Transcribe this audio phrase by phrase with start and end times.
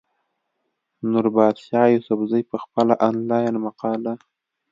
[1.11, 4.13] نوربادشاه يوسفزۍ پۀ خپله انلاين مقاله